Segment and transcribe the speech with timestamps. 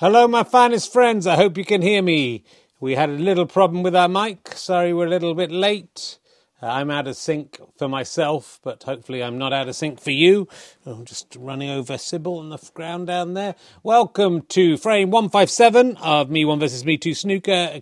[0.00, 1.26] Hello, my finest friends.
[1.26, 2.44] I hope you can hear me.
[2.78, 4.52] We had a little problem with our mic.
[4.54, 6.20] Sorry, we're a little bit late.
[6.62, 10.12] Uh, I'm out of sync for myself, but hopefully I'm not out of sync for
[10.12, 10.46] you.
[10.86, 13.56] I'm just running over Sybil on the ground down there.
[13.82, 17.80] Welcome to frame 157 of Me One versus Me Two Snooker.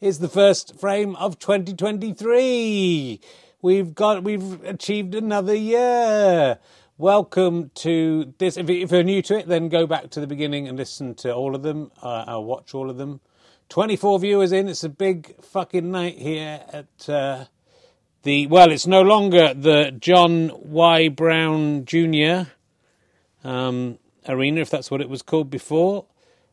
[0.00, 3.20] Is the first frame of 2023.
[3.62, 6.58] We've got we've achieved another year.
[7.02, 8.56] Welcome to this.
[8.56, 11.56] If you're new to it, then go back to the beginning and listen to all
[11.56, 11.90] of them.
[12.00, 13.20] Uh, I'll watch all of them.
[13.70, 14.68] 24 viewers in.
[14.68, 17.46] It's a big fucking night here at uh,
[18.22, 18.46] the.
[18.46, 21.08] Well, it's no longer the John Y.
[21.08, 22.42] Brown Jr.
[23.42, 23.98] Um,
[24.28, 26.06] arena, if that's what it was called before,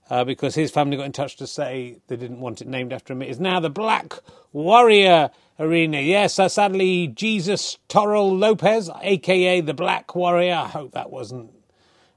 [0.09, 3.13] uh, because his family got in touch to say they didn't want it named after
[3.13, 3.21] him.
[3.21, 4.13] It is now the Black
[4.51, 5.99] Warrior arena.
[5.99, 10.55] Yes, uh, sadly, Jesus Torrell Lopez, aka the Black Warrior.
[10.55, 11.51] I hope that wasn't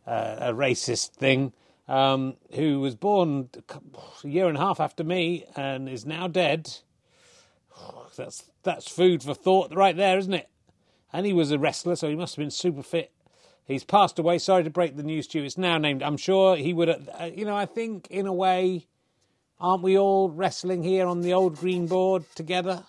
[0.07, 1.53] uh, a racist thing.
[1.89, 3.51] Um, who was born
[4.25, 6.77] a year and a half after me and is now dead.
[8.17, 10.49] That's that's food for thought right there, isn't it?
[11.13, 13.11] And he was a wrestler, so he must have been super fit.
[13.65, 14.39] He's passed away.
[14.39, 15.45] Sorry to break the news to you.
[15.45, 16.03] It's now named.
[16.03, 16.89] I'm sure he would.
[16.89, 18.87] Uh, you know, I think in a way,
[19.61, 22.85] aren't we all wrestling here on the old green board together?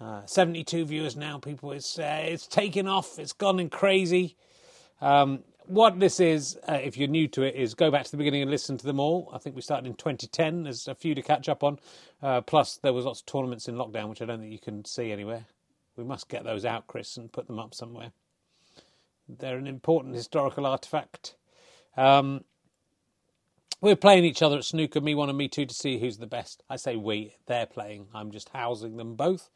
[0.00, 1.72] Uh, 72 viewers now, people.
[1.72, 3.18] It's uh, it's taken off.
[3.18, 4.36] It's gone in crazy.
[5.00, 8.16] Um, what this is, uh, if you're new to it, is go back to the
[8.16, 9.30] beginning and listen to them all.
[9.32, 10.64] I think we started in 2010.
[10.64, 11.78] There's a few to catch up on.
[12.22, 14.84] Uh, plus, there was lots of tournaments in lockdown, which I don't think you can
[14.84, 15.46] see anywhere.
[15.96, 18.12] We must get those out, Chris, and put them up somewhere.
[19.28, 21.34] They're an important historical artifact.
[21.96, 22.44] Um,
[23.80, 26.26] we're playing each other at snooker, me one and me two, to see who's the
[26.26, 26.62] best.
[26.70, 28.06] I say we, they're playing.
[28.14, 29.50] I'm just housing them both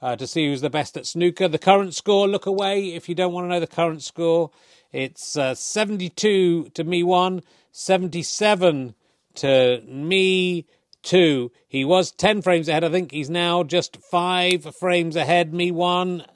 [0.00, 1.48] uh, to see who's the best at snooker.
[1.48, 4.50] The current score, look away if you don't want to know the current score.
[4.90, 8.94] It's uh, 72 to me one, 77
[9.36, 10.66] to me
[11.02, 11.52] two.
[11.68, 13.12] He was 10 frames ahead, I think.
[13.12, 15.54] He's now just five frames ahead.
[15.54, 16.26] Me one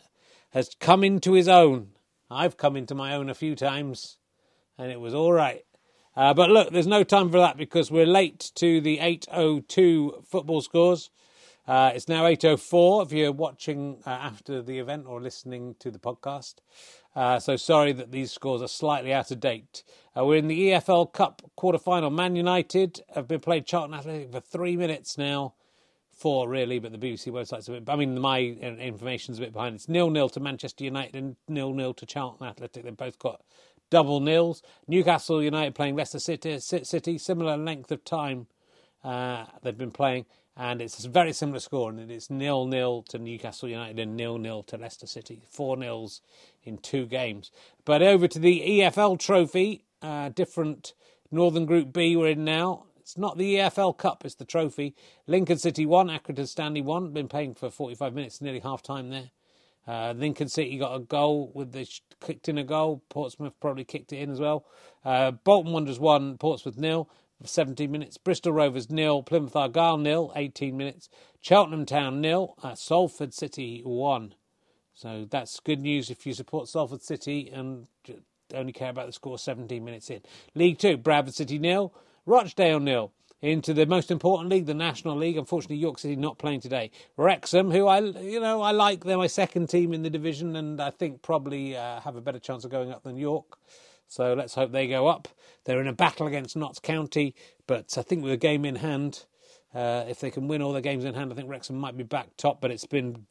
[0.51, 1.89] has come into his own.
[2.31, 4.19] I've come into my own a few times,
[4.77, 5.65] and it was all right.
[6.17, 10.63] Uh, but look, there's no time for that because we're late to the 8.02 football
[10.63, 11.11] scores.
[11.69, 15.99] Uh, it's now 8.04 if you're watching uh, after the event or listening to the
[15.99, 16.57] podcast.
[17.15, 19.83] Uh, so sorry that these scores are slightly out of date.
[20.17, 22.11] Uh, we're in the EFL Cup quarter-final.
[22.11, 25.55] Man United have been playing Charlton Athletic for three minutes now.
[26.17, 27.85] Four, really, but the BBC website's a bit...
[27.89, 29.75] I mean, my information's a bit behind.
[29.75, 32.85] It's nil-nil to Manchester United and nil-nil to Charlton Athletic.
[32.85, 33.43] They've both got
[33.91, 34.63] double nils.
[34.89, 38.47] Newcastle United playing Leicester City, City similar length of time
[39.05, 40.25] uh, they've been playing
[40.57, 44.39] and it's a very similar score, and it's nil nil to Newcastle United and nil
[44.39, 46.23] nil to Leicester City, four nils
[46.65, 47.51] in two games.
[47.85, 50.95] But over to the EFL Trophy, uh, different
[51.31, 52.87] Northern Group B we're in now.
[53.07, 54.97] It's not the EFL Cup, it's the trophy.
[55.29, 57.13] Lincoln City won, Accrington Stanley won.
[57.13, 59.31] Been playing for 45 minutes, nearly half time there.
[59.87, 61.89] Uh, Lincoln City got a goal with the
[62.21, 63.05] kicked in a goal.
[63.09, 64.67] Portsmouth probably kicked it in as well.
[65.05, 67.09] Uh, Bolton Wanderers won, Portsmouth nil.
[67.45, 68.19] 17 minutes.
[68.19, 71.09] Bristol Rovers nil, Plymouth Argyle nil, 18 minutes.
[71.41, 74.35] Cheltenham Town nil, uh, Salford City one.
[74.95, 77.87] So that's good news if you support Salford City and
[78.53, 80.23] only care about the score 17 minutes in.
[80.57, 81.95] League Two, Bradford City nil,
[82.27, 83.13] Rochdale nil.
[83.43, 85.37] Into the most important league, the National League.
[85.37, 86.91] Unfortunately, York City not playing today.
[87.17, 89.05] Wrexham, who I, you know, I like.
[89.05, 92.39] They're my second team in the division, and I think probably uh, have a better
[92.39, 93.59] chance of going up than York.
[94.09, 95.29] So let's hope they go up.
[95.65, 97.35] They're in a battle against Notts County,
[97.67, 99.27] but I think with a game in hand,
[99.75, 102.05] uh, if they can win all their games in hand, I think Wrexham might be
[102.05, 102.61] back top.
[102.61, 103.27] But it's been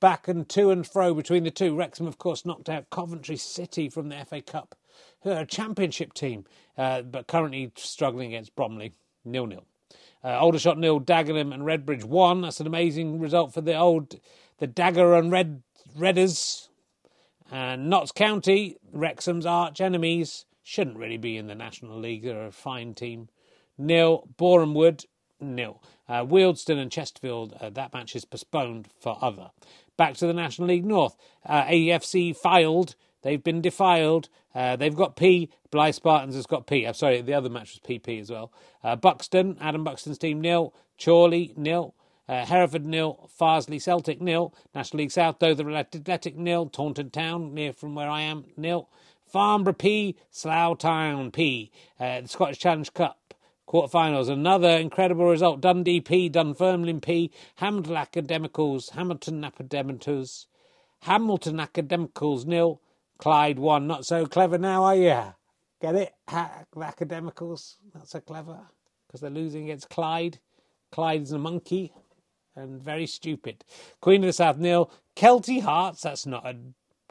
[0.00, 1.76] back and to and fro between the two.
[1.76, 4.74] Wrexham, of course, knocked out Coventry City from the FA Cup,
[5.24, 6.44] a championship team,
[6.76, 8.92] uh, but currently struggling against Bromley,
[9.24, 9.64] nil nil.
[10.24, 12.42] Uh, Aldershot nil, Dagenham and Redbridge one.
[12.42, 14.18] That's an amazing result for the old,
[14.58, 15.62] the Dagger and Red
[15.96, 16.68] Redders.
[17.50, 22.24] And Notts County, Wrexham's arch enemies, shouldn't really be in the National League.
[22.24, 23.28] They're a fine team.
[23.78, 24.28] Nil.
[24.36, 25.06] Boreham Wood,
[25.40, 25.82] nil.
[26.08, 29.50] Uh, Wealdstone and Chesterfield, uh, that match is postponed for other.
[29.96, 31.16] Back to the National League North.
[31.46, 32.96] Uh, AFC filed.
[33.22, 34.28] They've been defiled.
[34.58, 35.50] Uh, they've got P.
[35.70, 36.84] Blyth Spartans has got P.
[36.84, 38.52] I'm sorry, the other match was PP as well.
[38.82, 40.74] Uh, Buxton, Adam Buxton's team nil.
[41.00, 41.94] Chorley nil.
[42.28, 47.72] Uh, Hereford nil, Farsley Celtic nil, National League South Dover Athletic nil, Taunton Town near
[47.72, 48.90] from where I am nil,
[49.24, 51.70] Farnborough P, Slough Town P,
[52.00, 53.34] uh, the Scottish Challenge Cup
[53.66, 54.28] quarterfinals.
[54.28, 60.46] Another incredible result: Dundee P, Dunfermline P, Hamilton Academicals, Hamilton Academicals,
[61.02, 62.82] Hamilton Academicals nil,
[63.18, 63.86] Clyde one.
[63.86, 65.34] Not so clever now, are you?
[65.80, 66.12] Get it?
[66.28, 67.76] Ha- academicals.
[67.94, 68.58] Not so clever
[69.06, 70.38] because they're losing against Clyde.
[70.92, 71.92] Clyde's a monkey
[72.56, 73.64] and very stupid.
[74.00, 74.90] Queen of the South nil.
[75.16, 76.02] Kelty Hearts.
[76.02, 76.56] That's not a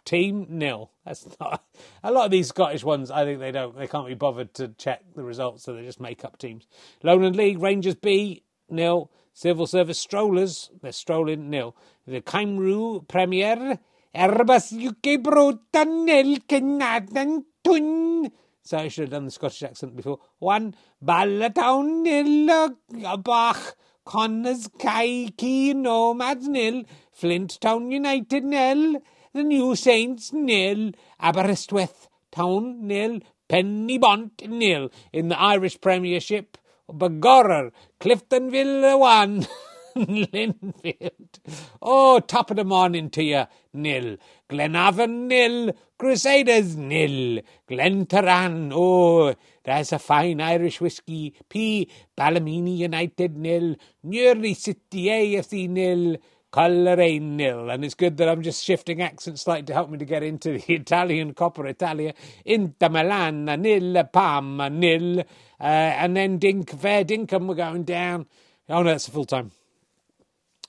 [0.05, 0.91] team nil.
[1.05, 1.63] That's not
[2.03, 3.11] a lot of these Scottish ones.
[3.11, 3.77] I think they don't.
[3.77, 6.67] They can't be bothered to check the results, so they just make up teams.
[7.03, 9.11] Lowland League Rangers B nil.
[9.33, 10.71] Civil Service Strollers.
[10.81, 11.75] They're strolling nil.
[12.07, 13.77] The Cymru Premier.
[14.17, 16.37] UK Broughton nil.
[16.47, 18.31] Canadan Tun.
[18.63, 20.19] So I should have done the Scottish accent before.
[20.39, 22.75] One Bala Town nil.
[23.23, 23.75] Bach.
[24.05, 26.83] Connah's Quay Nomads nil.
[27.11, 29.01] Flint Town United nil.
[29.33, 30.91] The New Saints nil.
[31.21, 33.19] Aberystwyth Town nil.
[33.47, 34.89] Pen-y-bont nil.
[35.13, 36.57] In the Irish Premiership.
[36.89, 37.71] Bagorer.
[37.99, 39.45] Cliftonville one.
[40.33, 41.39] Linfield.
[41.81, 43.45] Oh, top of the morning to you.
[43.73, 44.17] Nil.
[44.49, 45.73] Glenavon nil.
[45.97, 47.41] Crusaders nil.
[47.69, 48.71] Glentoran.
[48.75, 51.33] Oh, there's a fine Irish whiskey.
[51.49, 51.89] P.
[52.15, 53.75] Ballymena United nil.
[54.03, 56.17] Newry City AFC nil.
[56.51, 57.69] Coleraine nil.
[57.71, 60.53] And it's good that I'm just shifting accents slightly to help me to get into
[60.53, 62.13] the Italian Coppa Italia.
[62.45, 64.03] Inter Milan nil.
[64.05, 65.21] Parma nil.
[65.59, 68.27] Uh, and then Dink, Fair Dinkum, we're going down.
[68.69, 69.51] Oh no, that's a full time.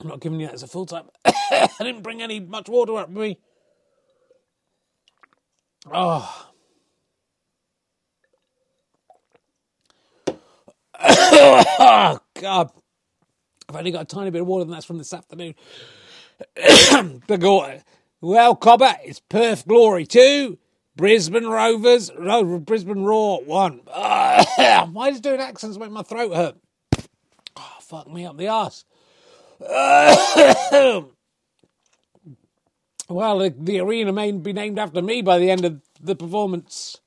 [0.01, 1.05] I'm not giving you that as a full time.
[1.25, 3.39] I didn't bring any much water up with me.
[5.91, 6.47] Oh.
[10.99, 12.71] oh, God.
[13.69, 15.55] I've only got a tiny bit of water, and that's from this afternoon.
[16.55, 17.83] the
[18.21, 20.57] well, Cobber, it's Perth Glory 2,
[20.95, 23.81] Brisbane Rovers, Ro- Brisbane Roar 1.
[23.85, 26.57] why does doing accents make my throat hurt?
[27.55, 28.85] Oh, fuck me up the arse.
[33.09, 36.97] well, the, arena may be named after me by the end of the performance,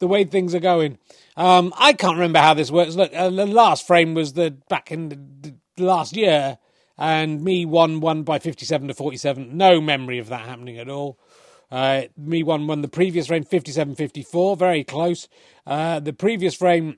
[0.00, 0.98] the way things are going.
[1.36, 2.96] Um, I can't remember how this works.
[2.96, 6.58] Look, uh, the last frame was the back in the, the last year,
[6.98, 9.56] and me won one by 57 to 47.
[9.56, 11.20] No memory of that happening at all.
[11.70, 15.28] Uh, me won won the previous frame 57 54, very close.
[15.64, 16.96] Uh, the previous frame,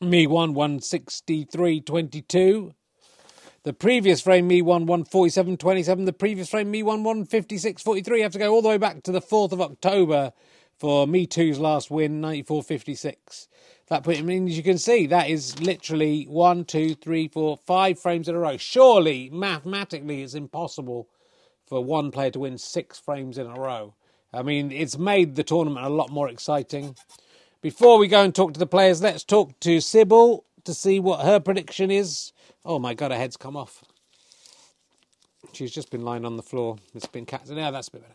[0.00, 2.74] me won 163 22.
[3.62, 6.06] The previous frame, me won 147 27.
[6.06, 8.20] The previous frame, me won 156 43.
[8.20, 10.32] I have to go all the way back to the 4th of October
[10.78, 13.48] for Me Too's last win, 94 56.
[13.88, 18.34] That means you can see that is literally one, two, three, four, five frames in
[18.34, 18.56] a row.
[18.56, 21.10] Surely, mathematically, it's impossible
[21.66, 23.94] for one player to win six frames in a row.
[24.32, 26.96] I mean, it's made the tournament a lot more exciting.
[27.60, 31.26] Before we go and talk to the players, let's talk to Sybil to see what
[31.26, 32.32] her prediction is
[32.64, 33.82] Oh my god, her head's come off.
[35.52, 36.76] She's just been lying on the floor.
[36.94, 37.50] It's been cats.
[37.50, 38.14] Now that's a bit better.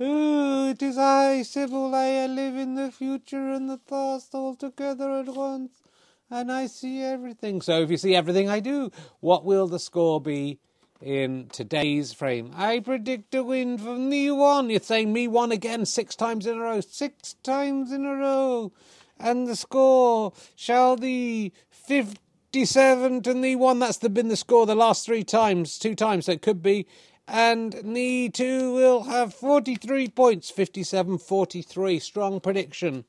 [0.00, 1.94] Oh, it is I, Sybil.
[1.94, 5.82] I live in the future and the past all together at once,
[6.30, 7.62] and I see everything.
[7.62, 10.60] So if you see everything I do, what will the score be
[11.02, 12.52] in today's frame?
[12.54, 14.70] I predict a win for me one.
[14.70, 16.80] You're saying me one again six times in a row.
[16.80, 18.72] Six times in a row.
[19.18, 22.18] And the score shall be 50.
[22.54, 26.24] 57 and the one that's the, been the score the last three times, two times
[26.24, 26.86] so it could be.
[27.26, 31.98] And the two will have 43 points, 57 43.
[31.98, 33.04] Strong prediction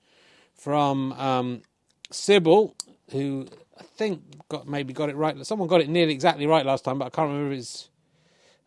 [0.53, 1.62] from um,
[2.12, 2.75] Sybil,
[3.12, 3.48] who
[3.79, 5.46] I think got maybe got it right.
[5.46, 7.88] Someone got it nearly exactly right last time, but I can't remember his.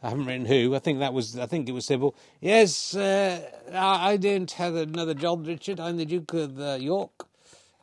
[0.03, 0.75] I haven't written who.
[0.75, 1.39] I think that was.
[1.39, 2.17] I think it was Sybil.
[2.41, 3.43] Yes, uh,
[3.75, 5.79] I didn't have another job, Richard.
[5.81, 7.29] I'm the Duke of uh, York.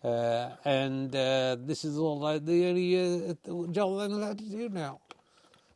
[0.03, 2.97] Uh, and uh, this is all like the only
[3.29, 3.33] uh,
[3.71, 5.01] job I'm allowed to do now.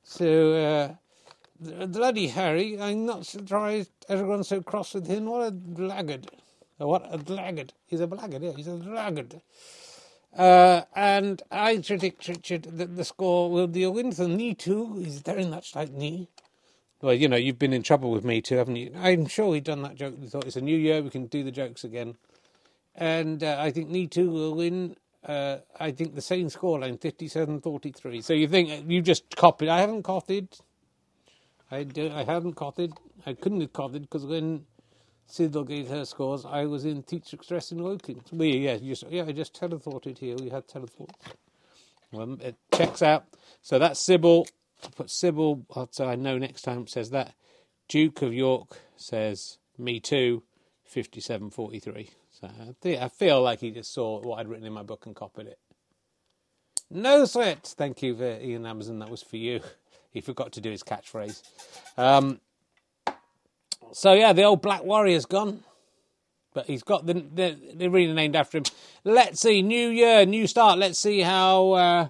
[0.03, 0.97] So,
[1.61, 5.25] uh, bloody Harry, I'm not surprised everyone's so cross with him.
[5.25, 6.27] What a blackguard.
[6.77, 7.73] What a blackguard.
[7.85, 9.41] He's a blackguard, yeah, he's a blackguard.
[10.35, 14.95] Uh, and I predict, Richard, that the score will be a win for me too.
[14.97, 16.29] He's very much like me.
[17.01, 18.91] Well, you know, you've been in trouble with me too, haven't you?
[18.97, 20.15] I'm sure we've done that joke.
[20.19, 22.15] We thought it's a new year, we can do the jokes again
[22.95, 24.95] and uh, I think Me Too will win.
[25.25, 28.23] Uh, I think the same scoreline, 57-43.
[28.23, 29.69] So you think you just copied?
[29.69, 30.49] I haven't copied.
[31.71, 32.93] I I haven't copied.
[33.25, 34.65] I couldn't have copied because when
[35.27, 38.21] Sybil gave her scores, I was in Pizza Express in Woking.
[38.31, 40.35] Well, yeah, just, yeah, I just teleported here.
[40.35, 41.15] We had teleports.
[42.11, 43.25] Well, it checks out.
[43.61, 44.47] So that's Sybil.
[44.95, 45.65] Put Sybil.
[45.91, 47.33] So I know next time says that.
[47.89, 50.43] Duke of York says me too.
[50.93, 52.09] 57-43.
[52.09, 55.47] So I feel like he just saw what I'd written in my book and copied
[55.47, 55.59] it.
[56.91, 57.73] No sweat.
[57.77, 58.99] Thank you for Ian Amazon.
[58.99, 59.61] That was for you.
[60.11, 61.41] He forgot to do his catchphrase.
[61.97, 62.39] Um,
[63.93, 65.63] so yeah, the old Black Warrior's gone.
[66.53, 68.65] but he's got the, the the arena named after him.
[69.03, 70.79] Let's see, new year, new start.
[70.79, 72.09] Let's see how uh,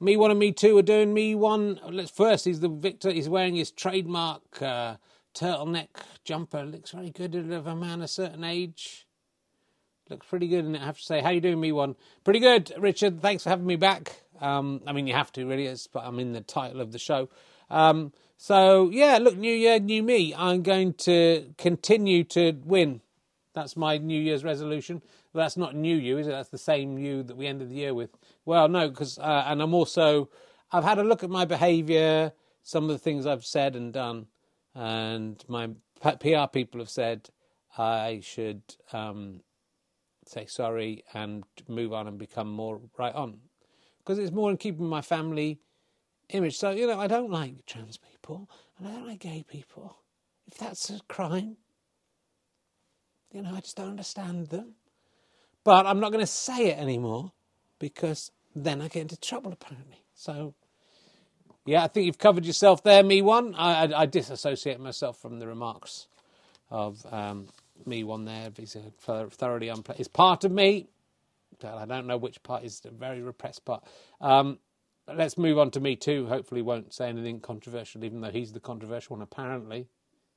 [0.00, 1.14] me one and me two are doing.
[1.14, 1.80] Me one.
[1.88, 2.44] Let's first.
[2.44, 3.10] He's the victor.
[3.10, 4.96] He's wearing his trademark uh,
[5.34, 5.88] turtleneck
[6.24, 6.64] jumper.
[6.64, 9.03] Looks very good of a man a certain age.
[10.10, 11.96] Looks pretty good, and I have to say, how you doing, me one?
[12.24, 13.22] Pretty good, Richard.
[13.22, 14.20] Thanks for having me back.
[14.40, 16.98] Um, I mean, you have to really, it's, but I'm in the title of the
[16.98, 17.30] show.
[17.70, 20.34] Um, so yeah, look, new year, new me.
[20.34, 23.00] I'm going to continue to win.
[23.54, 25.00] That's my New Year's resolution.
[25.32, 26.30] Well, that's not new you, is it?
[26.30, 28.10] That's the same you that we ended the year with.
[28.44, 30.28] Well, no, because uh, and I'm also
[30.70, 32.32] I've had a look at my behaviour,
[32.62, 34.26] some of the things I've said and done,
[34.74, 35.70] and my
[36.00, 37.30] PR people have said
[37.78, 39.40] I should um,
[40.28, 43.38] say sorry and move on and become more right on.
[43.98, 45.60] Because it's more in keeping my family
[46.30, 46.56] image.
[46.56, 49.96] So, you know, I don't like trans people and I don't like gay people.
[50.46, 51.56] If that's a crime,
[53.32, 54.74] you know, I just don't understand them.
[55.64, 57.32] But I'm not going to say it anymore
[57.78, 60.04] because then I get into trouble, apparently.
[60.14, 60.54] So,
[61.64, 63.54] yeah, I think you've covered yourself there, me one.
[63.54, 66.06] I, I, I disassociate myself from the remarks
[66.70, 67.48] of um,
[67.86, 68.50] me one there.
[68.56, 68.90] He's a
[69.30, 70.00] thoroughly unpleasant.
[70.00, 70.88] It's part of me.
[71.62, 73.84] I don't know which part is the very repressed part.
[74.20, 74.58] Um,
[75.06, 76.26] let's move on to me too.
[76.26, 79.22] Hopefully, won't say anything controversial, even though he's the controversial one.
[79.22, 79.86] Apparently,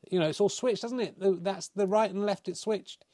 [0.10, 1.16] you know, it's all switched, doesn't it?
[1.44, 2.48] That's the right and left.
[2.48, 3.06] It's switched.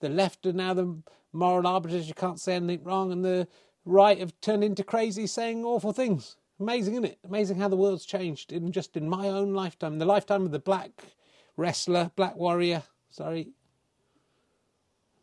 [0.00, 1.02] The left are now the
[1.32, 2.08] moral arbiters.
[2.08, 3.46] You can't say anything wrong, and the
[3.84, 6.36] right have turned into crazy, saying awful things.
[6.58, 7.18] Amazing, isn't it?
[7.26, 10.58] Amazing how the world's changed in just in my own lifetime, the lifetime of the
[10.58, 10.90] black
[11.56, 12.84] wrestler, black warrior.
[13.10, 13.50] Sorry,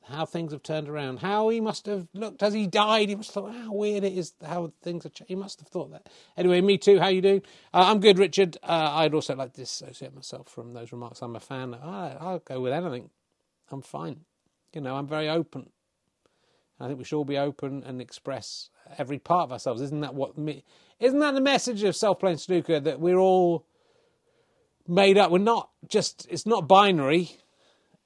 [0.10, 1.20] how things have turned around.
[1.20, 3.10] How he must have looked as he died.
[3.10, 5.10] He must have thought how weird it is how things are.
[5.10, 5.30] changed.
[5.30, 6.10] He must have thought that.
[6.38, 7.00] Anyway, me too.
[7.00, 7.42] How you doing?
[7.74, 8.58] Uh, I'm good, Richard.
[8.64, 11.22] Uh, I'd also like to dissociate myself from those remarks.
[11.22, 11.74] I'm a fan.
[11.76, 13.10] I, I'll go with anything.
[13.72, 14.22] I'm fine.
[14.74, 15.70] You know, I'm very open.
[16.80, 19.82] I think we should all be open and express every part of ourselves.
[19.82, 20.38] Isn't that what?
[20.38, 20.64] Me,
[21.00, 23.66] isn't that the message of self-playing snooker that we're all
[24.88, 25.30] made up?
[25.30, 26.26] We're not just.
[26.30, 27.38] It's not binary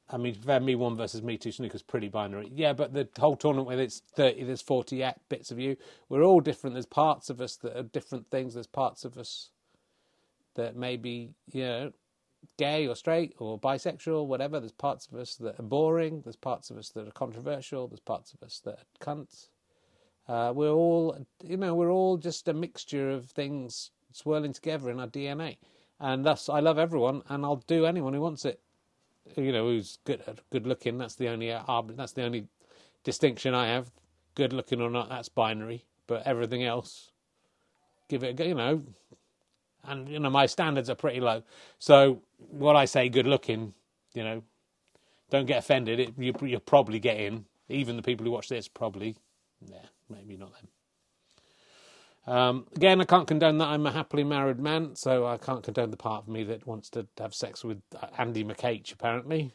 [0.10, 2.52] I mean, me one versus me two snooker's pretty binary.
[2.54, 5.78] Yeah, but the whole tournament when it's thirty, there's forty bits of you.
[6.10, 6.76] We're all different.
[6.76, 8.54] There's parts of us that are different things.
[8.54, 9.50] There's parts of us
[10.56, 11.92] that may be, you know,
[12.58, 14.60] gay or straight or bisexual, whatever.
[14.60, 16.22] There's parts of us that are boring.
[16.22, 17.88] There's parts of us that are controversial.
[17.88, 19.48] There's parts of us that are cunts.
[20.28, 25.00] Uh, we're all, you know, we're all just a mixture of things swirling together in
[25.00, 25.58] our DNA.
[26.00, 28.60] And thus, I love everyone, and I'll do anyone who wants it
[29.36, 30.98] you know, who's good good looking.
[30.98, 31.56] That's the only
[31.96, 32.48] that's the only
[33.04, 33.92] distinction I have.
[34.36, 35.86] Good looking or not, that's binary.
[36.08, 37.12] But everything else,
[38.10, 38.44] give it a go.
[38.44, 38.84] You know,
[39.86, 41.44] and you know my standards are pretty low.
[41.80, 43.74] So what I say, good looking,
[44.14, 44.44] you know,
[45.30, 46.00] don't get offended.
[46.00, 47.46] It, you, you'll probably get in.
[47.70, 49.16] Even the people who watch this probably,
[49.66, 49.78] yeah,
[50.10, 50.68] maybe not them.
[52.26, 53.68] Um, again, I can't condone that.
[53.68, 56.90] I'm a happily married man, so I can't condone the part of me that wants
[56.92, 57.82] to have sex with
[58.18, 58.94] Andy McH.
[58.94, 59.54] Apparently,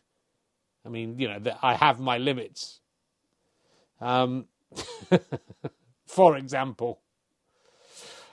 [0.85, 2.81] I mean, you know, that I have my limits.
[4.01, 4.47] Um,
[6.07, 7.01] for example,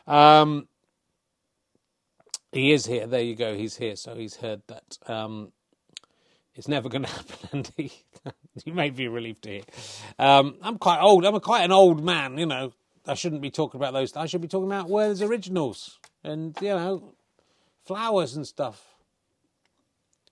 [0.06, 0.68] um,
[2.52, 3.08] he is here.
[3.08, 3.56] There you go.
[3.56, 4.98] He's here, so he's heard that.
[5.08, 5.54] Um,
[6.56, 7.92] it's never going to happen, Andy.
[8.66, 9.64] you may be relieved to hear.
[10.20, 11.26] Um, I'm quite old.
[11.26, 12.74] I'm quite an old man, you know.
[13.08, 14.16] I shouldn't be talking about those.
[14.16, 17.14] I should be talking about where there's originals and you know
[17.86, 18.96] flowers and stuff.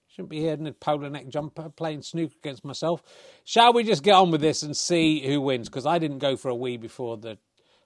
[0.07, 3.01] Shouldn't be here in a polo neck jumper playing snooker against myself.
[3.45, 5.69] Shall we just get on with this and see who wins?
[5.69, 7.39] Because I didn't go for a wee before the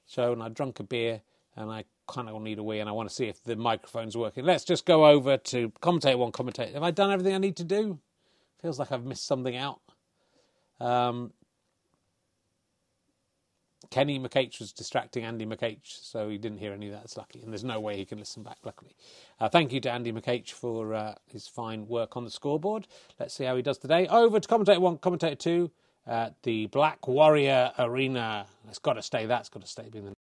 [0.08, 1.22] show and I drunk a beer
[1.56, 4.17] and I kind of need a wee and I want to see if the microphone's
[4.17, 4.44] working.
[4.44, 6.74] Let's just go over to commentate one, commentate.
[6.74, 8.00] Have I done everything I need to do?
[8.62, 9.79] Feels like I've missed something out.
[10.82, 11.32] Um,
[13.89, 17.03] Kenny McH was distracting Andy McH, so he didn't hear any of that.
[17.03, 18.58] It's lucky, and there's no way he can listen back.
[18.63, 18.96] Luckily,
[19.39, 22.88] uh, thank you to Andy McH for uh, his fine work on the scoreboard.
[23.20, 24.08] Let's see how he does today.
[24.08, 25.72] Over to commentator one, commentator two,
[26.06, 28.48] at the Black Warrior Arena.
[28.70, 29.25] It's got to stay.
[29.25, 30.16] That's got to stay being the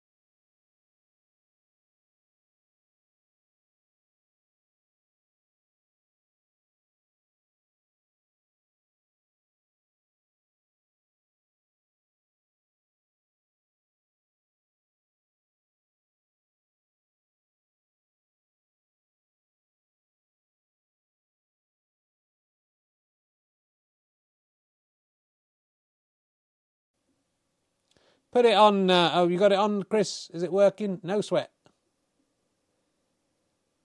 [28.32, 28.90] Put it on.
[28.90, 30.30] Uh, oh, you got it on, Chris?
[30.32, 30.98] Is it working?
[31.02, 31.50] No sweat.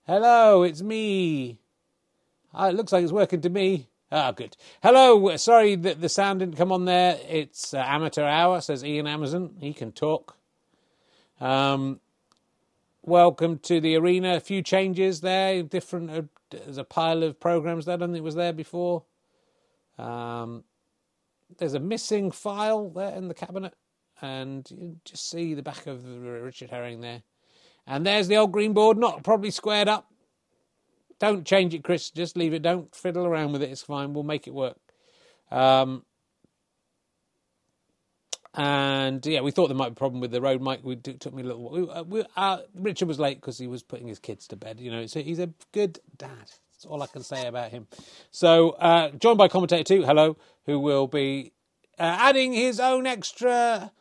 [0.06, 1.58] Hello, it's me.
[2.54, 3.88] Oh, it looks like it's working to me.
[4.10, 4.56] Ah, good.
[4.82, 5.36] Hello.
[5.36, 7.18] Sorry that the sound didn't come on there.
[7.28, 9.54] It's uh, amateur hour, says Ian Amazon.
[9.60, 10.38] He can talk.
[11.42, 12.00] Um,
[13.02, 14.36] welcome to the arena.
[14.36, 15.62] A few changes there.
[15.62, 16.10] Different.
[16.10, 19.02] Uh, there's a pile of programs that I don't think was there before.
[19.98, 20.64] Um,
[21.58, 23.74] there's a missing file there in the cabinet,
[24.20, 27.22] and you just see the back of Richard Herring there.
[27.86, 30.10] And there's the old green board, not probably squared up.
[31.18, 32.10] Don't change it, Chris.
[32.10, 32.62] Just leave it.
[32.62, 33.70] Don't fiddle around with it.
[33.70, 34.12] It's fine.
[34.12, 34.76] We'll make it work.
[35.50, 36.04] Um,
[38.54, 40.80] and yeah, we thought there might be a problem with the road mic.
[40.82, 41.70] We took me a little.
[41.70, 44.80] We, uh, we, uh, Richard was late because he was putting his kids to bed.
[44.80, 46.30] You know, so he's a good dad.
[46.72, 47.86] That's all I can say about him.
[48.30, 51.52] So, uh, joined by commentator two, hello, who will be
[51.98, 53.92] uh, adding his own extra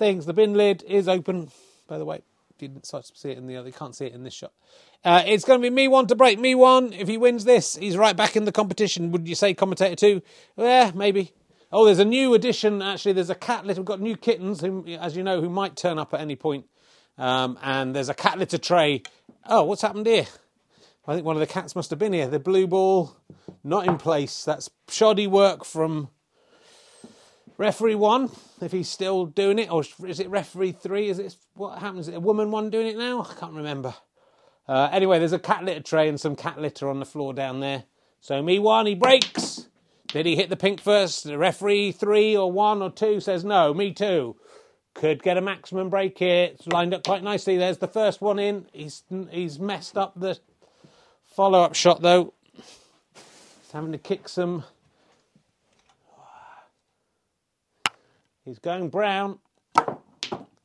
[0.00, 0.26] things.
[0.26, 1.52] The bin lid is open,
[1.86, 2.22] by the way.
[2.56, 4.52] If you didn't see it in the other, you can't see it in this shot.
[5.04, 6.40] Uh, it's going to be me one to break.
[6.40, 6.92] Me one.
[6.92, 9.12] If he wins this, he's right back in the competition.
[9.12, 10.22] Would you say commentator two?
[10.56, 11.32] Yeah, maybe.
[11.70, 12.82] Oh, there's a new addition.
[12.82, 13.80] Actually, there's a cat litter.
[13.80, 16.66] We've got new kittens, who, as you know, who might turn up at any point.
[17.16, 19.02] Um, and there's a cat litter tray.
[19.46, 20.26] Oh, what's happened here?
[21.06, 22.26] I think one of the cats must have been here.
[22.26, 23.16] The blue ball
[23.62, 24.44] not in place.
[24.44, 26.08] That's shoddy work from
[27.60, 28.30] referee one,
[28.62, 31.10] if he's still doing it, or is it referee three?
[31.10, 32.08] Is it what happens?
[32.08, 33.22] Is it a woman one doing it now?
[33.22, 33.94] I can't remember.
[34.66, 37.60] Uh, anyway, there's a cat litter tray and some cat litter on the floor down
[37.60, 37.84] there.
[38.20, 39.66] So me one, he breaks.
[40.08, 41.24] Did he hit the pink first?
[41.24, 43.74] The referee three or one or two says no.
[43.74, 44.36] Me two.
[44.94, 46.50] Could get a maximum break here.
[46.54, 47.58] It's lined up quite nicely.
[47.58, 48.66] There's the first one in.
[48.72, 50.38] He's he's messed up the
[51.26, 52.32] follow up shot though.
[52.54, 54.64] He's having to kick some.
[58.50, 59.38] He's going brown.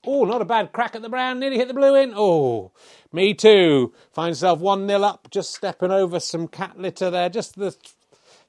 [0.07, 1.39] Oh, not a bad crack at the brown.
[1.39, 2.13] Nearly hit the blue in.
[2.15, 2.71] Oh,
[3.13, 3.93] me too.
[4.11, 7.29] Finds himself 1 0 up, just stepping over some cat litter there.
[7.29, 7.75] Just the.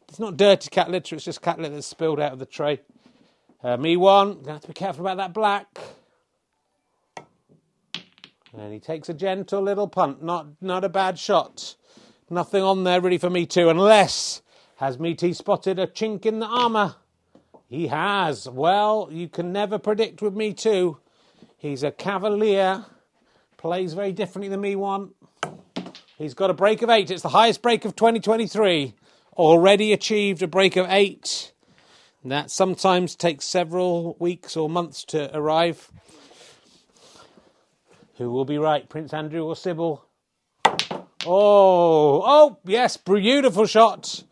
[0.09, 2.81] It's not dirty cat litter, it's just cat litter that's spilled out of the tray.
[3.63, 4.39] Uh, me one.
[4.39, 5.67] Gonna have to be careful about that black.
[8.57, 10.23] And he takes a gentle little punt.
[10.23, 11.77] Not not a bad shot.
[12.31, 14.41] Nothing on there really for me too, unless
[14.77, 16.97] has Meaty spotted a chink in the armour?
[17.69, 18.49] He has.
[18.49, 20.99] Well, you can never predict with me too.
[21.59, 22.85] He's a cavalier,
[23.57, 25.11] plays very differently than me one.
[26.17, 27.11] He's got a break of eight.
[27.11, 28.95] It's the highest break of 2023.
[29.37, 31.53] Already achieved a break of eight.
[32.25, 35.91] That sometimes takes several weeks or months to arrive.
[38.17, 40.05] Who will be right, Prince Andrew or Sybil?
[40.65, 44.25] Oh, oh, yes, beautiful shot.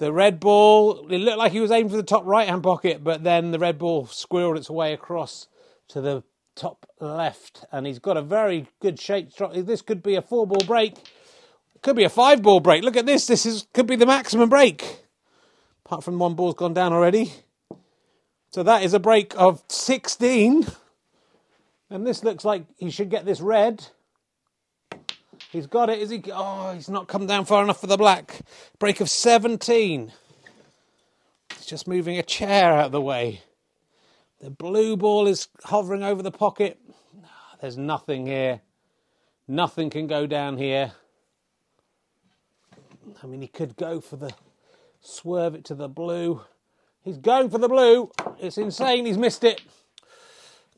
[0.00, 3.04] The red ball, it looked like he was aiming for the top right hand pocket,
[3.04, 5.46] but then the red ball squirreled its way across
[5.88, 6.24] to the
[6.56, 9.30] top left, and he's got a very good shape.
[9.52, 10.94] This could be a four ball break,
[11.82, 12.82] could be a five ball break.
[12.82, 13.26] Look at this.
[13.26, 15.04] This is could be the maximum break.
[15.84, 17.34] Apart from one ball's gone down already.
[18.52, 20.66] So that is a break of 16.
[21.90, 23.86] And this looks like he should get this red.
[25.50, 25.98] He's got it.
[25.98, 26.22] Is he?
[26.32, 28.40] Oh, he's not come down far enough for the black.
[28.78, 30.12] Break of 17.
[31.56, 33.42] He's just moving a chair out of the way.
[34.40, 36.78] The blue ball is hovering over the pocket.
[37.60, 38.60] There's nothing here.
[39.48, 40.92] Nothing can go down here.
[43.22, 44.32] I mean, he could go for the
[45.00, 46.42] swerve it to the blue.
[47.02, 48.12] He's going for the blue.
[48.38, 49.04] It's insane.
[49.04, 49.62] He's missed it.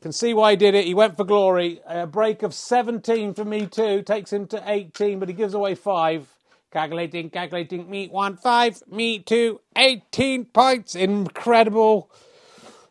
[0.03, 0.83] Can see why he did it.
[0.83, 1.79] He went for glory.
[1.87, 5.75] A break of 17 for me too takes him to 18, but he gives away
[5.75, 6.27] five.
[6.71, 7.89] Calculating, calculating.
[7.89, 8.83] Me one five.
[8.91, 9.61] Me two.
[9.77, 10.95] 18 points.
[10.95, 12.11] Incredible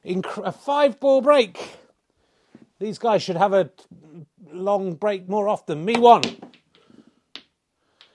[0.02, 1.76] in a five ball break.
[2.80, 3.68] These guys should have a
[4.50, 5.84] long break more often.
[5.84, 6.22] Me one.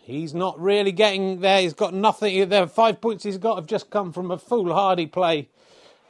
[0.01, 1.61] He's not really getting there.
[1.61, 2.49] He's got nothing.
[2.49, 5.49] The five points he's got have just come from a foolhardy play.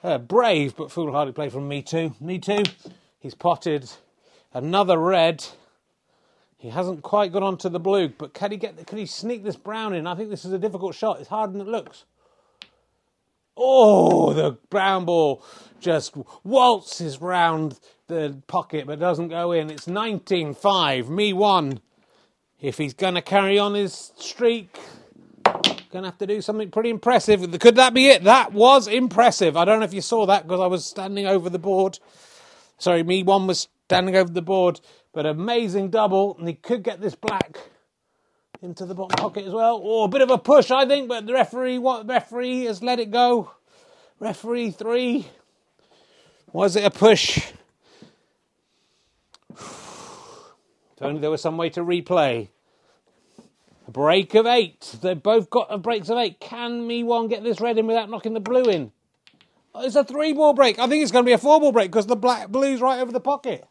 [0.08, 2.15] Uh, brave but foolhardy play from me too.
[2.22, 2.63] Me too.
[3.20, 3.91] He's potted
[4.54, 5.46] another red.
[6.58, 8.88] He hasn't quite got onto the blue, but can he get?
[8.88, 10.08] Can he sneak this brown in?
[10.08, 11.20] I think this is a difficult shot.
[11.20, 12.06] It's harder than it looks.
[13.58, 15.43] Oh, the brown ball
[15.82, 16.15] just
[16.46, 19.70] waltzes round the pocket but doesn't go in.
[19.70, 21.82] It's 19 5, me one.
[22.62, 24.80] If he's going to carry on his streak,
[25.88, 27.60] going to have to do something pretty impressive.
[27.60, 28.23] Could that be it?
[28.23, 29.58] That was impressive.
[29.58, 32.00] I don't know if you saw that because I was standing over the board.
[32.78, 34.80] Sorry, me one was standing over the board,
[35.13, 37.58] but amazing double, and he could get this black
[38.62, 39.82] into the bottom pocket as well.
[39.84, 43.00] Oh, a bit of a push, I think, but the referee, what referee has let
[43.00, 43.52] it go.
[44.19, 45.28] Referee three.
[46.52, 47.52] Was it a push?
[50.97, 52.50] If only there was some way to replay.
[53.88, 54.97] Break of eight.
[55.02, 56.39] They've both got breaks of eight.
[56.39, 58.91] Can me one get this red in without knocking the blue in?
[59.76, 60.80] It's a three ball break.
[60.80, 63.00] I think it's going to be a four ball break because the black blue's right
[63.00, 63.65] over the pocket.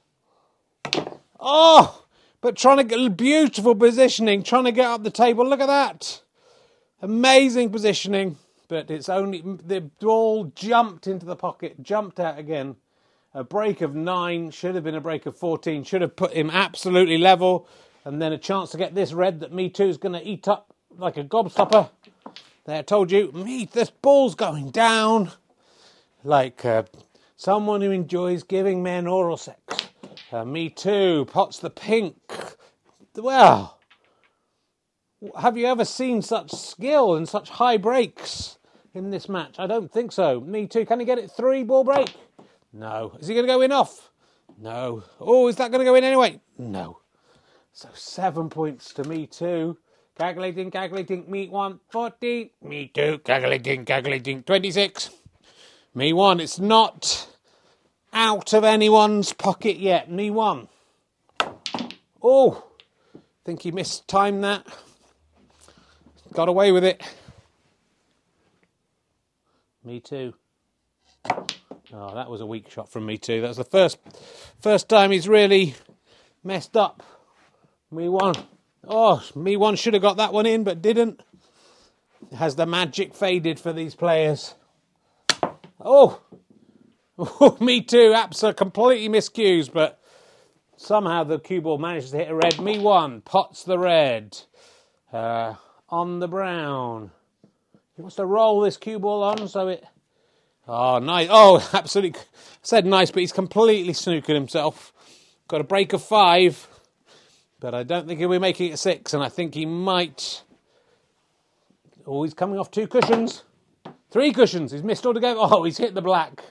[1.39, 2.05] Oh,
[2.41, 5.47] but trying to get beautiful positioning, trying to get up the table.
[5.47, 6.23] Look at that.
[7.03, 12.77] Amazing positioning, but it's only the ball jumped into the pocket, jumped out again.
[13.35, 16.49] A break of nine should have been a break of 14, should have put him
[16.51, 17.69] absolutely level,
[18.07, 20.47] and then a chance to get this red that Me Too is going to eat
[20.47, 21.91] up like a gobstopper.
[22.65, 25.33] There, I told you, me, this ball's going down
[26.23, 26.85] like uh,
[27.37, 29.89] someone who enjoys giving men oral sex.
[30.31, 32.17] Uh, me too, pots the pink.
[33.17, 33.77] Well,
[35.41, 38.59] have you ever seen such skill and such high breaks
[38.95, 39.57] in this match?
[39.59, 40.41] I don't think so.
[40.41, 40.87] Me too.
[40.87, 42.15] Can he get it three ball break?
[42.73, 43.17] No.
[43.19, 44.13] Is he going to go in off?
[44.59, 45.03] No.
[45.19, 46.41] Oh, is that going to go in anyway?
[46.57, 47.01] No.
[47.77, 49.77] So seven points to me too.
[50.17, 55.11] Calculating, calculating, me one, 14, me two, calculating, calculating, 26.
[55.95, 57.29] Me one, it's not
[58.15, 60.11] out of anyone's pocket yet.
[60.11, 60.69] Me one.
[62.23, 62.65] Oh,
[63.45, 64.67] think he missed time that.
[66.33, 67.03] Got away with it.
[69.85, 70.33] Me too.
[71.93, 73.43] Oh, that was a weak shot from me too.
[73.43, 73.99] That's the first
[74.61, 75.75] first time he's really
[76.43, 77.03] messed up.
[77.97, 78.35] Me one.
[78.87, 81.23] Oh, me one should have got that one in, but didn't.
[82.37, 84.55] Has the magic faded for these players?
[85.83, 86.21] Oh,
[87.61, 88.13] me too.
[88.15, 89.99] Absolutely completely miscues, but
[90.77, 92.61] somehow the cue ball manages to hit a red.
[92.61, 93.23] Me one.
[93.23, 94.37] Pots the red.
[95.11, 95.55] Uh,
[95.89, 97.13] on the brown.
[97.97, 99.83] He wants to roll this cue ball on so it.
[100.69, 101.29] Oh, nice.
[101.31, 102.21] Oh, absolutely.
[102.61, 104.93] said nice, but he's completely snookered himself.
[105.49, 106.69] Got a break of five,
[107.67, 110.45] but I don't think he'll be making it six, and I think he might.
[112.07, 113.43] Oh, he's coming off two cushions.
[114.09, 114.71] Three cushions.
[114.71, 115.41] He's missed altogether.
[115.43, 116.45] Oh, he's hit the black.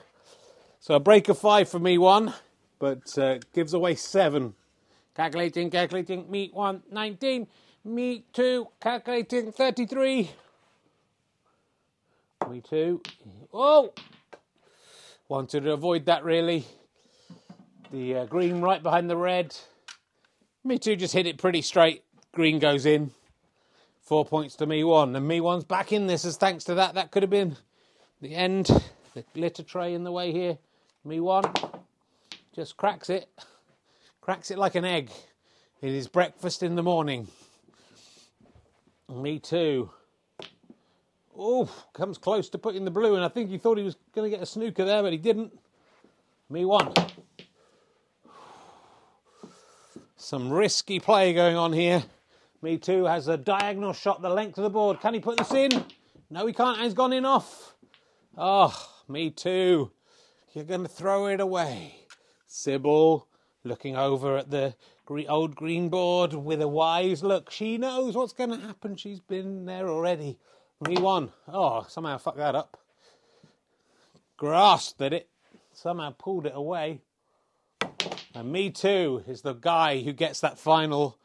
[0.78, 2.34] So a break of five for me, one,
[2.78, 4.52] but uh, gives away seven.
[5.14, 6.30] Calculating, calculating.
[6.30, 7.46] Me one, 19.
[7.86, 10.30] Me two, calculating 33.
[12.50, 13.00] Me too.
[13.54, 13.94] Oh!
[15.30, 16.66] Wanted to avoid that really.
[17.90, 19.56] The uh, green right behind the red.
[20.66, 22.02] Me too just hit it pretty straight.
[22.32, 23.12] Green goes in.
[24.02, 25.14] Four points to me one.
[25.14, 26.94] And me one's back in this as thanks to that.
[26.94, 27.56] That could have been
[28.20, 28.66] the end.
[29.14, 30.58] The glitter tray in the way here.
[31.04, 31.44] Me one
[32.52, 33.28] just cracks it.
[34.20, 35.12] Cracks it like an egg.
[35.80, 37.28] It is breakfast in the morning.
[39.08, 39.90] Me too.
[41.38, 44.28] Oh, comes close to putting the blue and I think he thought he was going
[44.28, 45.56] to get a snooker there, but he didn't.
[46.50, 46.92] Me one.
[50.26, 52.02] Some risky play going on here.
[52.60, 55.00] Me too has a diagonal shot the length of the board.
[55.00, 55.84] Can he put this in?
[56.30, 56.80] No, he can't.
[56.80, 57.76] He's gone in off.
[58.36, 58.74] Oh,
[59.06, 59.92] me too.
[60.52, 62.08] You're going to throw it away.
[62.48, 63.28] Sybil
[63.62, 64.74] looking over at the
[65.28, 67.52] old green board with a wise look.
[67.52, 68.96] She knows what's going to happen.
[68.96, 70.40] She's been there already.
[70.80, 71.30] Me one.
[71.46, 72.76] Oh, somehow fucked that up.
[74.36, 75.28] Grasped at it.
[75.72, 77.02] Somehow pulled it away.
[78.36, 81.16] And me too is the guy who gets that final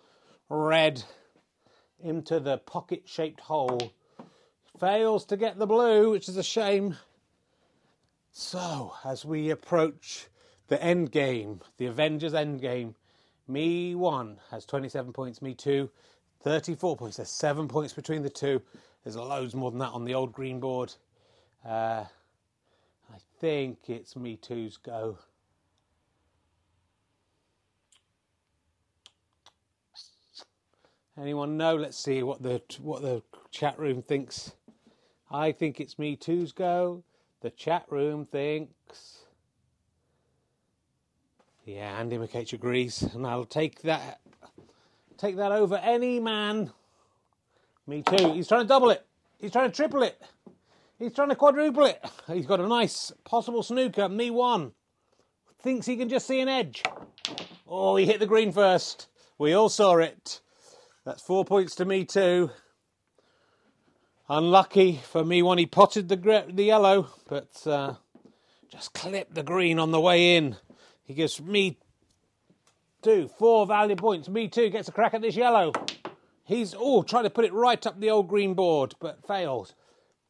[0.48, 1.04] red
[2.00, 3.92] into the pocket shaped hole.
[4.80, 6.96] Fails to get the blue, which is a shame.
[8.32, 10.28] So, as we approach
[10.70, 12.96] the end game, the Avengers end game,
[13.46, 15.90] me one has 27 points, me two
[16.44, 17.18] 34 points.
[17.18, 18.62] There's seven points between the two.
[19.04, 20.94] There's loads more than that on the old green board.
[21.66, 22.06] Uh,
[23.14, 25.18] I think it's me two's go.
[31.22, 31.76] Anyone know?
[31.76, 34.54] Let's see what the what the chat room thinks.
[35.30, 37.04] I think it's me two's go.
[37.42, 39.26] The chat room thinks.
[41.64, 44.20] Yeah, Andy McCage agrees, and I'll take that
[45.18, 46.72] take that over any man.
[47.86, 48.34] Me too.
[48.34, 49.06] He's trying to double it.
[49.40, 50.20] He's trying to triple it.
[50.98, 52.04] He's trying to quadruple it.
[52.28, 54.10] He's got a nice possible snooker.
[54.10, 54.72] Me one.
[55.62, 56.82] Thinks he can just see an edge.
[57.68, 59.08] Oh, he hit the green first.
[59.38, 60.42] We all saw it.
[61.12, 62.52] That's four points to me too.
[64.30, 67.96] Unlucky for me when he potted the the yellow, but uh,
[68.72, 70.56] just clipped the green on the way in.
[71.04, 71.78] He gives me
[73.02, 74.30] two, four value points.
[74.30, 75.74] Me too gets a crack at this yellow.
[76.46, 79.76] He's oh trying to put it right up the old green board, but fails.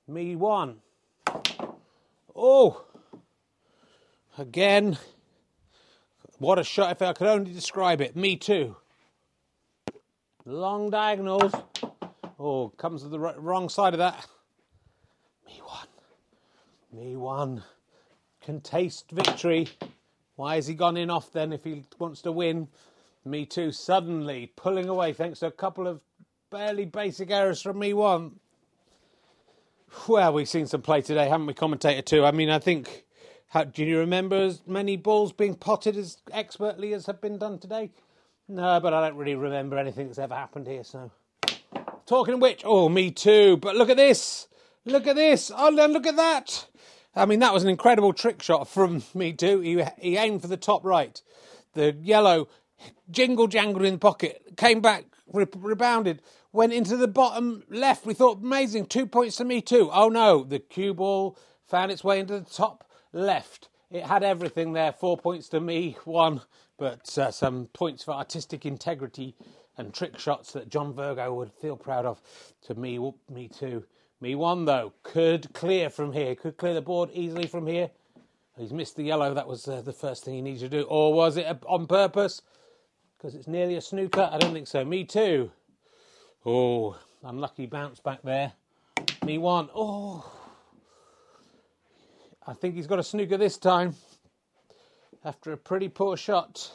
[0.08, 0.78] Me one.
[2.36, 2.86] Oh,
[4.36, 4.98] again.
[6.40, 6.94] What a shot!
[6.94, 8.16] If I could only describe it.
[8.16, 8.78] Me too.
[10.46, 11.54] Long diagonals.
[12.40, 14.26] Oh, comes to the wrong side of that.
[15.46, 15.88] Me one.
[16.92, 17.64] Me one.
[18.42, 19.68] Can taste victory.
[20.36, 22.68] Why has he gone in off then if he wants to win?
[23.24, 26.02] Me two suddenly pulling away thanks to a couple of
[26.50, 28.40] barely basic errors from me one.
[30.08, 32.26] Well, we've seen some play today, haven't we, commentator two?
[32.26, 33.06] I mean, I think.
[33.50, 37.60] How, do you remember as many balls being potted as expertly as have been done
[37.60, 37.92] today?
[38.48, 40.84] No, but I don't really remember anything that's ever happened here.
[40.84, 41.12] So,
[42.06, 43.58] talking of which, oh, me too.
[43.58, 44.48] But look at this!
[44.86, 45.52] Look at this!
[45.56, 46.68] Oh, look at that!
[47.16, 49.62] I mean, that was an incredible trick shot from me too.
[49.62, 51.22] He, he aimed for the top right.
[51.74, 52.48] The yellow
[53.10, 58.06] jingle jangled in the pocket, came back, re- rebounded, went into the bottom left.
[58.06, 59.90] We thought, amazing, two points to me too.
[59.94, 63.70] Oh no, the cue ball found its way into the top left.
[63.92, 66.40] It had everything there, four points to me, one,
[66.78, 69.36] but uh, some points for artistic integrity
[69.78, 72.22] and trick shots that John Virgo would feel proud of.
[72.68, 72.98] To me,
[73.30, 73.84] me too.
[74.22, 77.90] Me one though, could clear from here, could clear the board easily from here.
[78.58, 80.84] He's missed the yellow, that was uh, the first thing he needed to do.
[80.84, 82.42] Or was it on purpose?
[83.18, 84.30] Because it's nearly a snooker?
[84.32, 84.86] I don't think so.
[84.86, 85.52] Me too.
[86.46, 88.54] Oh, unlucky bounce back there.
[89.26, 89.70] Me one.
[89.76, 90.41] Oh.
[92.46, 93.96] I think he's got a snooker this time.
[95.24, 96.72] After a pretty poor shot.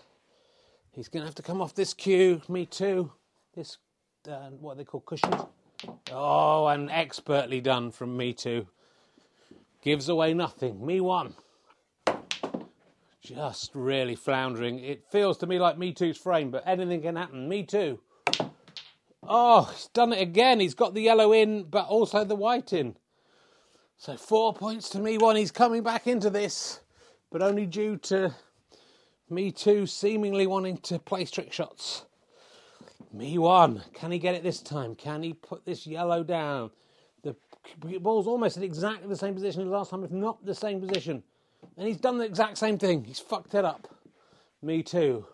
[0.93, 2.41] He's going to have to come off this cue.
[2.49, 3.13] Me too.
[3.55, 3.79] This,
[4.29, 5.43] uh, what they call cushions.
[6.11, 8.67] Oh, and expertly done from me too.
[9.83, 10.85] Gives away nothing.
[10.85, 11.35] Me one.
[13.21, 14.79] Just really floundering.
[14.79, 17.49] It feels to me like Me Too's frame, but anything can happen.
[17.49, 17.99] Me too.
[19.25, 20.61] Oh, he's done it again.
[20.61, 22.97] He's got the yellow in, but also the white in.
[23.99, 25.37] So four points to me one.
[25.37, 26.81] He's coming back into this,
[27.31, 28.35] but only due to
[29.31, 32.05] me too seemingly wanting to play trick shots.
[33.13, 33.83] Me one.
[33.95, 34.95] Can he get it this time?
[34.95, 36.71] Can he put this yellow down?
[37.23, 37.35] The
[37.99, 41.23] ball's almost in exactly the same position as last time, if not the same position.
[41.77, 43.03] And he's done the exact same thing.
[43.03, 43.89] He's fucked it up.
[44.63, 45.27] Me too.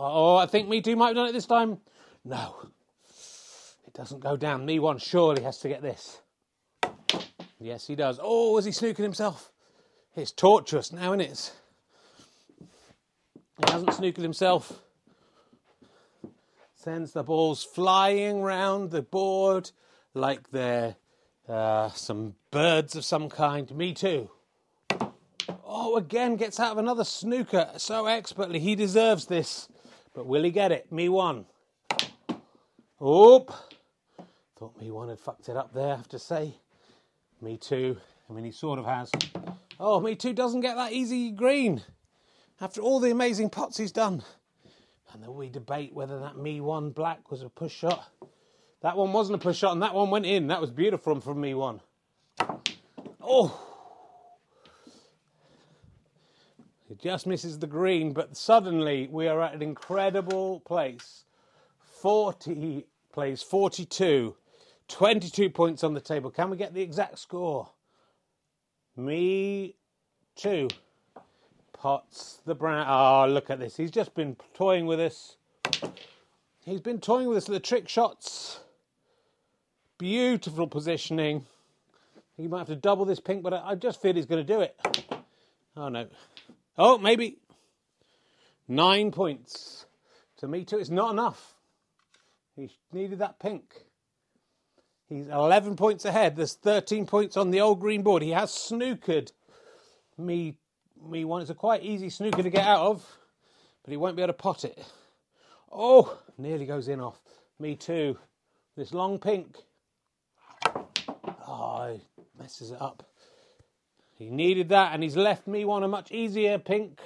[0.00, 1.78] Oh, I think Me Too might have done it this time.
[2.24, 2.68] No.
[3.98, 4.64] Doesn't go down.
[4.64, 6.22] Me one surely has to get this.
[7.60, 8.18] Yes, he does.
[8.22, 9.52] Oh, is he snooking himself?
[10.16, 11.52] It's torturous now, isn't it?
[13.58, 14.80] He hasn't snooked himself
[16.88, 19.70] sends the balls flying round the board
[20.14, 20.96] like they're
[21.46, 23.70] uh, some birds of some kind.
[23.76, 24.30] Me too.
[25.66, 28.58] Oh, again gets out of another snooker so expertly.
[28.58, 29.68] He deserves this.
[30.14, 30.90] But will he get it?
[30.90, 31.44] Me one.
[33.04, 33.52] Oop.
[34.58, 36.56] Thought me one had fucked it up there, I have to say.
[37.40, 37.96] Me too.
[38.28, 39.08] I mean, he sort of has.
[39.78, 41.82] Oh, me too doesn't get that easy green.
[42.60, 44.24] After all the amazing pots he's done.
[45.12, 48.10] And then we debate whether that me one black was a push shot.
[48.82, 50.48] That one wasn't a push shot, and that one went in.
[50.48, 51.80] That was beautiful from me one.
[53.22, 53.60] Oh,
[56.90, 61.24] it just misses the green, but suddenly we are at an incredible place.
[62.02, 64.34] 40 plays 42,
[64.88, 66.30] 22 points on the table.
[66.30, 67.70] Can we get the exact score?
[68.96, 69.76] Me
[70.34, 70.68] two.
[71.72, 72.86] Potts, the brown.
[72.88, 73.76] Oh, look at this.
[73.76, 75.36] He's just been toying with us.
[76.64, 77.44] He's been toying with us.
[77.46, 78.60] The trick shots.
[79.98, 81.46] Beautiful positioning.
[82.36, 84.60] He might have to double this pink, but I just feel he's going to do
[84.60, 84.76] it.
[85.76, 86.08] Oh, no.
[86.76, 87.38] Oh, maybe.
[88.66, 89.86] Nine points.
[90.38, 91.54] To me, too, it's not enough.
[92.54, 93.84] He needed that pink.
[95.08, 96.36] He's 11 points ahead.
[96.36, 98.22] There's 13 points on the old green board.
[98.22, 99.32] He has snookered
[100.18, 100.56] me
[101.06, 101.40] me one.
[101.40, 103.18] It's a quite easy snooker to get out of,
[103.82, 104.84] but he won't be able to pot it.
[105.70, 107.20] Oh, nearly goes in off.
[107.58, 108.18] Me too.
[108.76, 109.56] This long pink.
[110.66, 112.00] Ah, oh,
[112.38, 113.04] messes it up.
[114.16, 117.00] He needed that, and he's left me one a much easier pink,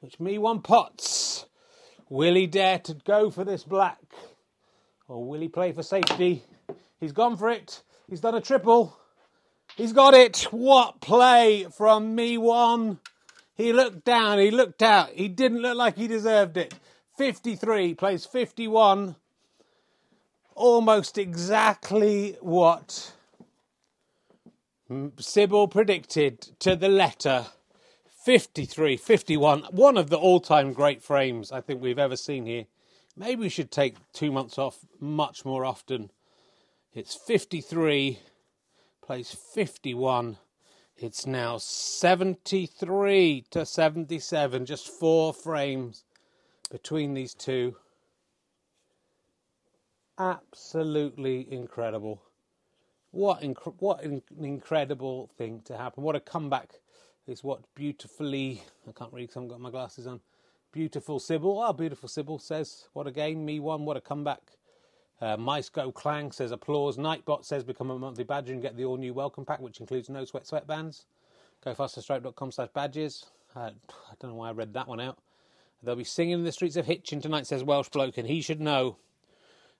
[0.00, 1.46] which me one pots.
[2.08, 4.00] Will he dare to go for this black?
[5.08, 6.42] Or will he play for safety?
[7.02, 7.82] He's gone for it.
[8.08, 8.96] He's done a triple.
[9.76, 10.46] He's got it.
[10.52, 13.00] What play from me one.
[13.56, 15.08] He looked down, he looked out.
[15.10, 16.74] He didn't look like he deserved it.
[17.18, 19.16] 53 plays 51.
[20.54, 23.12] Almost exactly what
[25.18, 27.46] Sybil predicted to the letter.
[28.24, 29.62] 53, 51.
[29.72, 32.66] One of the all time great frames I think we've ever seen here.
[33.16, 36.12] Maybe we should take two months off much more often.
[36.94, 38.20] It's 53
[39.04, 40.38] plays 51.
[40.96, 46.04] It's now 73 to 77, just four frames
[46.70, 47.76] between these two.
[50.18, 52.22] absolutely incredible.
[53.10, 56.02] What inc- what an incredible thing to happen.
[56.04, 56.80] What a comeback
[57.26, 60.20] is what beautifully I can't read because I haven't got my glasses on.
[60.72, 64.40] Beautiful Sybil, oh beautiful Sybil says, what a game, me one, what a comeback.
[65.22, 66.98] Uh, Mice Go Clang says applause.
[66.98, 70.10] Nightbot says become a monthly badger and get the all new welcome pack, which includes
[70.10, 71.04] no sweat sweatbands.
[71.64, 73.26] Go fasterstripe.com slash badges.
[73.54, 75.18] Uh, I don't know why I read that one out.
[75.80, 78.60] They'll be singing in the streets of Hitchin tonight, says Welsh bloke, and he should
[78.60, 78.96] know.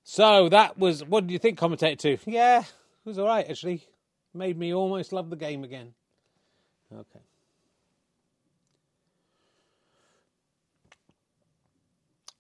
[0.05, 2.19] So that was, what do you think, commentator two?
[2.31, 2.67] Yeah, it
[3.05, 3.89] was all right actually.
[4.33, 5.93] Made me almost love the game again.
[6.93, 7.21] Okay.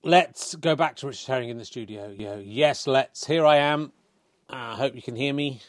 [0.04, 2.12] Let's go back to Richard Herring in the studio.
[2.44, 3.24] Yes, let's.
[3.24, 3.92] Here I am.
[4.50, 5.60] I uh, hope you can hear me.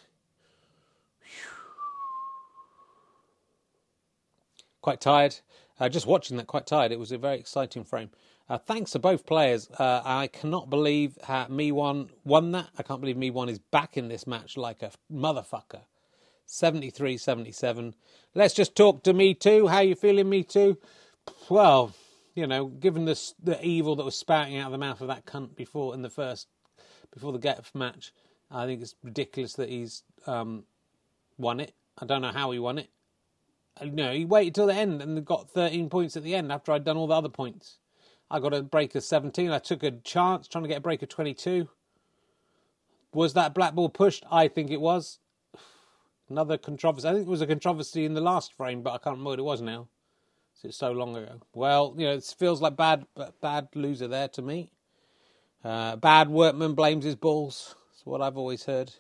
[4.82, 5.36] Quite tired.
[5.80, 6.92] Uh, just watching that, quite tired.
[6.92, 8.10] It was a very exciting frame.
[8.50, 9.70] Uh, thanks to both players.
[9.70, 11.16] Uh, I cannot believe
[11.50, 12.70] Me One won that.
[12.76, 15.82] I can't believe Me One is back in this match like a motherfucker.
[16.48, 17.94] 73 77.
[18.34, 19.68] Let's just talk to Me Too.
[19.68, 20.80] How you feeling, Me Too?
[21.50, 21.94] Well,
[22.36, 25.26] you know, given the the evil that was spouting out of the mouth of that
[25.26, 26.48] cunt before in the first
[27.12, 28.12] before the get match,
[28.50, 30.64] I think it's ridiculous that he's um,
[31.38, 31.74] won it.
[31.98, 32.90] I don't know how he won it.
[33.82, 36.72] You know, he waited till the end and got 13 points at the end after
[36.72, 37.80] I'd done all the other points.
[38.30, 39.52] I got a break of 17.
[39.52, 41.70] I took a chance trying to get a break of 22.
[43.14, 44.26] Was that black ball pushed?
[44.32, 45.20] I think it was.
[46.30, 47.08] Another controversy.
[47.08, 49.40] I think it was a controversy in the last frame, but I can't remember what
[49.40, 49.88] it was now.
[50.64, 51.42] It's so long ago.
[51.54, 53.06] Well, you know, it feels like bad,
[53.42, 54.72] bad loser there to me.
[55.64, 57.76] Uh, bad workman blames his balls.
[57.92, 58.94] That's what I've always heard.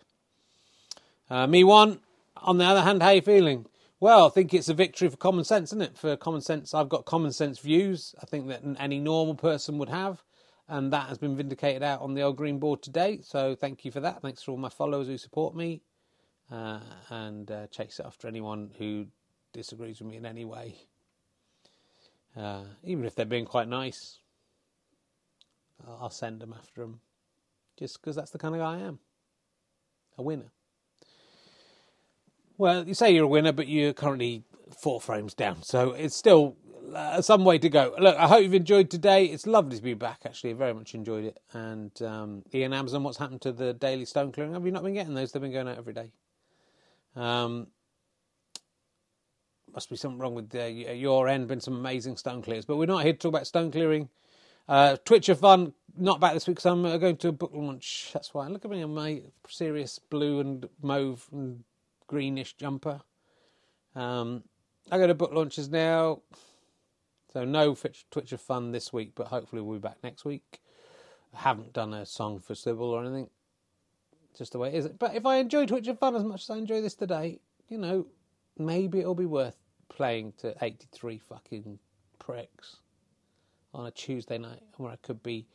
[1.30, 2.00] Uh, me one.
[2.38, 3.66] On the other hand, how are you feeling?
[4.02, 5.98] Well, I think it's a victory for common sense, isn't it?
[5.98, 8.14] For common sense, I've got common sense views.
[8.22, 10.22] I think that any normal person would have,
[10.68, 13.22] and that has been vindicated out on the old green board today.
[13.24, 14.22] So thank you for that.
[14.22, 15.82] Thanks for all my followers who support me,
[16.52, 19.08] uh, and uh, chase after anyone who
[19.54, 20.76] disagrees with me in any way.
[22.36, 24.20] Uh, even if they're being quite nice,
[25.88, 27.00] I'll send them after them,
[27.78, 29.00] just because that's the kind of guy I am.
[30.18, 30.52] A winner.
[32.58, 34.44] Well, you say you're a winner, but you're currently
[34.82, 36.56] four frames down, so it's still
[36.94, 37.94] uh, some way to go.
[38.00, 39.26] Look, I hope you've enjoyed today.
[39.26, 40.22] It's lovely to be back.
[40.26, 41.40] Actually, I very much enjoyed it.
[41.54, 44.54] And um, Ian Amazon, what's happened to the daily stone clearing?
[44.54, 45.32] Have you not been getting those?
[45.32, 46.12] They've been going out every day.
[47.16, 47.68] Um,
[49.74, 51.48] must be something wrong with uh, your end.
[51.48, 54.10] Been some amazing stone clears, but we're not here to talk about stone clearing.
[54.68, 57.52] Uh, Twitch of Fun, not back this week because I'm uh, going to a book
[57.54, 58.12] launch.
[58.14, 58.48] That's why.
[58.48, 61.64] Look at me in my serious blue and mauve and
[62.08, 63.02] greenish jumper.
[63.96, 64.44] Um,
[64.92, 66.22] I go to book launches now,
[67.32, 67.76] so no
[68.12, 70.62] Twitch of Fun this week, but hopefully we'll be back next week.
[71.34, 73.30] I haven't done a song for Sybil or anything,
[74.38, 74.88] just the way it is.
[74.88, 77.78] But if I enjoy Twitch of Fun as much as I enjoy this today, you
[77.78, 78.06] know,
[78.58, 81.80] maybe it'll be worth playing to 83 fucking
[82.20, 82.78] pricks
[83.74, 85.48] on a Tuesday night where I could be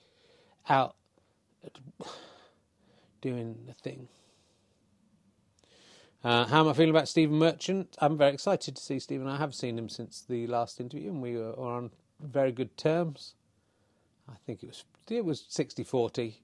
[0.68, 0.96] out
[3.20, 4.08] doing the thing.
[6.24, 7.96] Uh, how am I feeling about Stephen Merchant?
[8.00, 9.28] I'm very excited to see Stephen.
[9.28, 13.34] I have seen him since the last interview, and we were on very good terms.
[14.28, 16.34] I think it was it was 60-40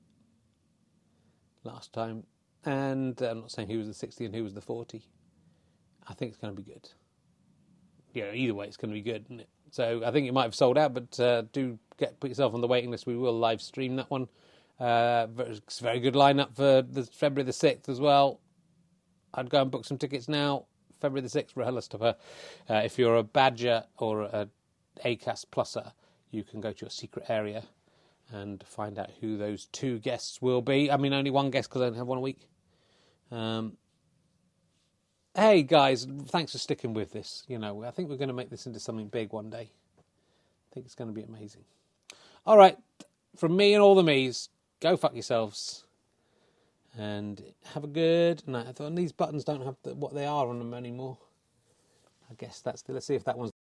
[1.65, 2.25] last time,
[2.65, 5.03] and I'm not saying who was the 60 and who was the 40.
[6.07, 6.89] I think it's going to be good
[8.15, 9.49] you know, either way, it's going to be good, isn't it?
[9.71, 12.61] So I think it might have sold out, but uh, do get put yourself on
[12.61, 13.07] the waiting list.
[13.07, 14.29] We will live stream that one.
[14.79, 18.41] Uh, it's a very good lineup for the February the sixth as well.
[19.35, 20.67] I'd go and book some tickets now.
[21.01, 22.15] February the sixth, RHLSTP.
[22.71, 24.49] Uh, if you're a Badger or a
[25.05, 25.93] Acast Pluser,
[26.31, 27.65] you can go to your secret area
[28.33, 30.91] and find out who those two guests will be.
[30.91, 32.49] I mean, only one guest because I only have one a week.
[33.31, 33.77] Um,
[35.37, 37.45] hey guys, thanks for sticking with this.
[37.49, 39.69] You know, I think we're going to make this into something big one day.
[39.69, 41.65] I think it's going to be amazing.
[42.47, 42.77] All right,
[43.37, 44.49] from me and all the me's,
[44.81, 45.85] go fuck yourselves
[46.97, 47.43] and
[47.73, 48.77] have a good night.
[48.77, 51.19] Thought these buttons don't have the, what they are on them anymore.
[52.31, 53.51] I guess that's the, let's see if that one's